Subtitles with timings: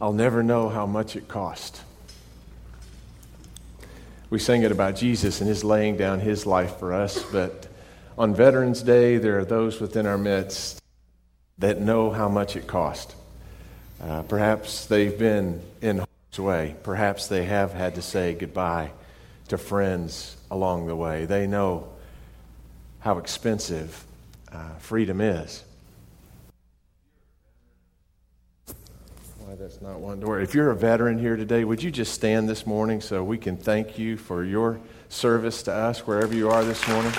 [0.00, 1.82] I'll never know how much it cost.
[4.30, 7.66] We sang it about Jesus and his laying down his life for us, but
[8.16, 10.80] on Veterans Day, there are those within our midst
[11.58, 13.16] that know how much it cost.
[14.00, 16.76] Uh, perhaps they've been in harm's way.
[16.84, 18.92] Perhaps they have had to say goodbye
[19.48, 21.24] to friends along the way.
[21.24, 21.88] They know
[23.00, 24.04] how expensive
[24.52, 25.64] uh, freedom is.
[29.48, 30.38] Why, that's not one door.
[30.40, 33.56] If you're a veteran here today, would you just stand this morning so we can
[33.56, 37.12] thank you for your service to us wherever you are this morning?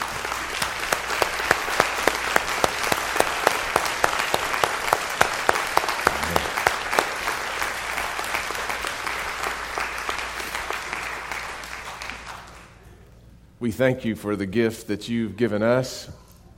[13.60, 16.12] We thank you for the gift that you've given us,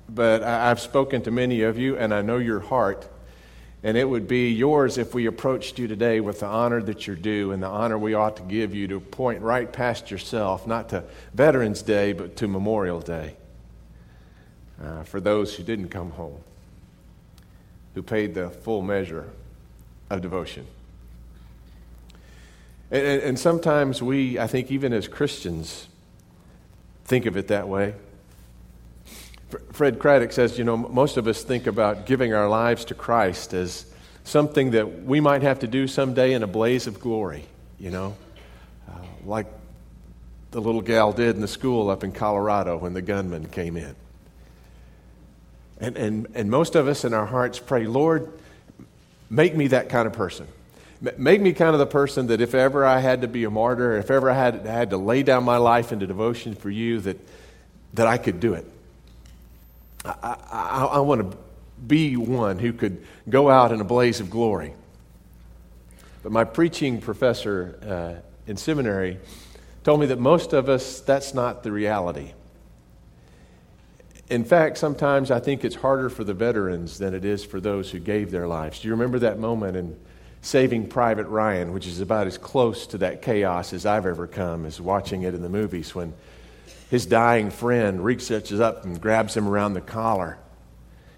[0.10, 3.08] but I've spoken to many of you, and I know your heart.
[3.84, 7.16] And it would be yours if we approached you today with the honor that you're
[7.16, 10.90] due and the honor we ought to give you to point right past yourself, not
[10.90, 13.36] to Veterans Day, but to Memorial Day.
[14.82, 16.40] Uh, for those who didn't come home,
[17.96, 19.30] who paid the full measure
[20.10, 20.66] of devotion.
[22.92, 25.88] And, and sometimes we, I think, even as Christians,
[27.06, 27.96] think of it that way.
[29.72, 33.54] Fred Craddock says, you know, most of us think about giving our lives to Christ
[33.54, 33.86] as
[34.24, 37.46] something that we might have to do someday in a blaze of glory,
[37.80, 38.16] you know,
[38.90, 38.94] uh,
[39.26, 39.48] like
[40.52, 43.96] the little gal did in the school up in Colorado when the gunman came in.
[45.80, 48.32] And, and, and most of us in our hearts pray, Lord,
[49.30, 50.48] make me that kind of person.
[51.18, 53.98] Make me kind of the person that if ever I had to be a martyr,
[53.98, 57.18] if ever I had, had to lay down my life into devotion for you, that,
[57.96, 58.70] that I could do it.
[60.06, 61.38] I, I, I want to
[61.86, 64.74] be one who could go out in a blaze of glory.
[66.24, 69.20] But my preaching professor uh, in seminary
[69.84, 72.34] told me that most of us, that's not the reality.
[74.30, 77.92] In fact, sometimes I think it's harder for the veterans than it is for those
[77.92, 78.80] who gave their lives.
[78.80, 80.00] Do you remember that moment in
[80.42, 84.66] Saving Private Ryan, which is about as close to that chaos as I've ever come,
[84.66, 86.14] as watching it in the movies when
[86.92, 90.38] his dying friend reaches up and grabs him around the collar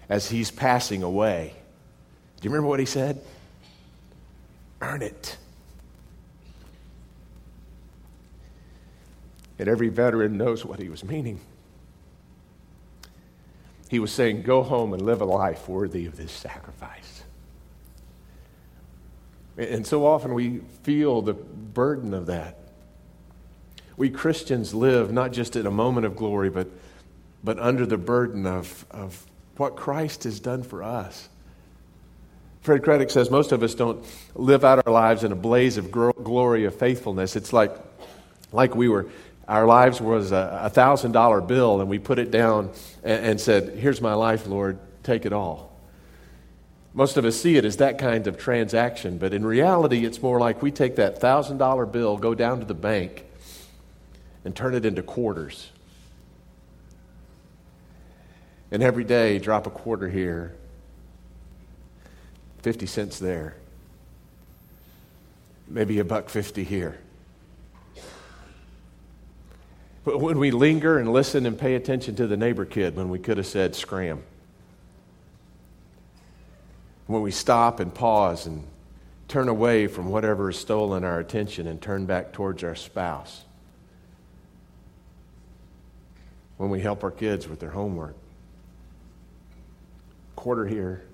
[0.08, 1.52] as he's passing away.
[2.40, 3.20] Do you remember what he said?
[4.80, 5.36] Earn it.
[9.58, 11.40] And every veteran knows what he was meaning.
[13.88, 17.24] He was saying, Go home and live a life worthy of this sacrifice.
[19.58, 22.63] And so often we feel the burden of that.
[23.96, 26.68] We Christians live not just in a moment of glory, but,
[27.42, 29.24] but under the burden of, of
[29.56, 31.28] what Christ has done for us.
[32.62, 35.90] Fred Craddock says most of us don't live out our lives in a blaze of
[35.90, 37.36] glory of faithfulness.
[37.36, 37.76] It's like,
[38.52, 39.06] like we were,
[39.46, 42.70] our lives was a thousand dollar bill and we put it down
[43.02, 45.78] and, and said, Here's my life, Lord, take it all.
[46.94, 50.38] Most of us see it as that kind of transaction, but in reality, it's more
[50.38, 53.26] like we take that $1,000 bill, go down to the bank,
[54.44, 55.70] and turn it into quarters.
[58.70, 60.54] And every day, drop a quarter here,
[62.62, 63.56] 50 cents there,
[65.68, 66.98] maybe a buck 50 here.
[70.04, 73.18] But when we linger and listen and pay attention to the neighbor kid, when we
[73.18, 74.22] could have said, scram
[77.06, 78.64] when we stop and pause and
[79.28, 83.44] turn away from whatever has stolen our attention and turn back towards our spouse.
[86.56, 88.14] When we help our kids with their homework.
[90.36, 91.04] Quarter here,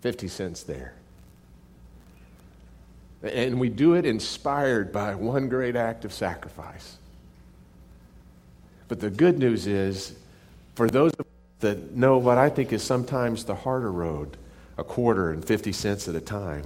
[0.00, 0.94] 50 cents there.
[3.22, 6.96] And we do it inspired by one great act of sacrifice.
[8.88, 10.14] But the good news is,
[10.74, 11.12] for those
[11.62, 14.36] that know what I think is sometimes the harder road,
[14.76, 16.64] a quarter and 50 cents at a time.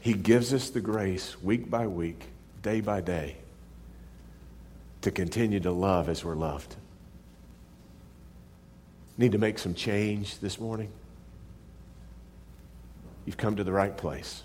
[0.00, 2.26] He gives us the grace week by week,
[2.62, 3.36] day by day,
[5.06, 6.74] to continue to love as we're loved.
[9.16, 10.90] Need to make some change this morning?
[13.24, 14.42] You've come to the right place.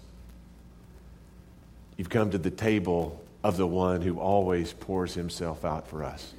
[1.98, 6.32] You've come to the table of the one who always pours himself out for us.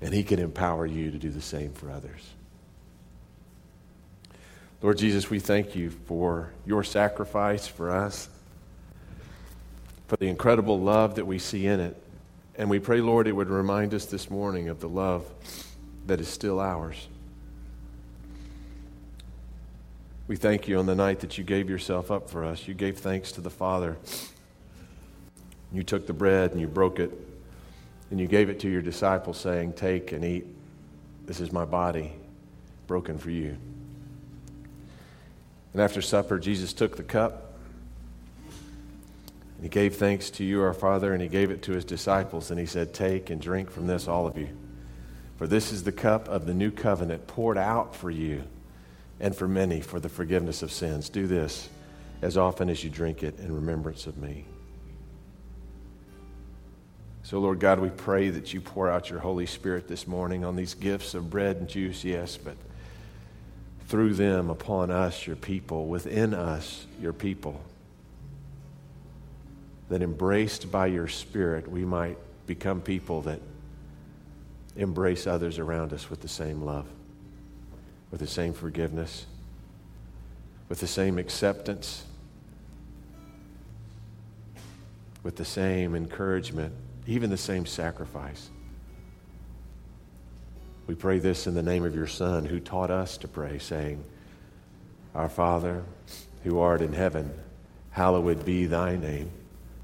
[0.00, 2.28] And he can empower you to do the same for others.
[4.82, 8.28] Lord Jesus, we thank you for your sacrifice for us,
[10.08, 11.96] for the incredible love that we see in it.
[12.60, 15.24] And we pray, Lord, it would remind us this morning of the love
[16.06, 17.08] that is still ours.
[20.28, 22.68] We thank you on the night that you gave yourself up for us.
[22.68, 23.96] You gave thanks to the Father.
[25.72, 27.10] You took the bread and you broke it,
[28.10, 30.44] and you gave it to your disciples, saying, Take and eat.
[31.24, 32.12] This is my body
[32.86, 33.56] broken for you.
[35.72, 37.49] And after supper, Jesus took the cup.
[39.60, 42.50] And he gave thanks to you, our Father, and he gave it to his disciples.
[42.50, 44.48] And he said, Take and drink from this, all of you.
[45.36, 48.42] For this is the cup of the new covenant poured out for you
[49.20, 51.10] and for many for the forgiveness of sins.
[51.10, 51.68] Do this
[52.22, 54.46] as often as you drink it in remembrance of me.
[57.22, 60.56] So, Lord God, we pray that you pour out your Holy Spirit this morning on
[60.56, 62.56] these gifts of bread and juice, yes, but
[63.88, 67.60] through them upon us, your people, within us, your people.
[69.90, 72.16] That embraced by your Spirit, we might
[72.46, 73.40] become people that
[74.76, 76.86] embrace others around us with the same love
[78.10, 79.26] with the same forgiveness,
[80.68, 82.04] with the same acceptance,
[85.22, 86.74] with the same encouragement,
[87.06, 88.50] even the same sacrifice.
[90.86, 94.04] We pray this in the name of your Son, who taught us to pray, saying,
[95.14, 95.84] Our Father,
[96.42, 97.32] who art in heaven,
[97.90, 99.30] hallowed be thy name.